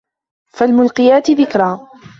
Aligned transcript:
فَالمُلقِياتِ 0.53 1.31
ذِكرًا 1.31 1.87